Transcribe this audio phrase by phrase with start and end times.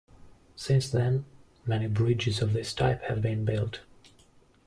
[0.55, 1.25] Since then,
[1.63, 3.81] many bridges of this type have been built.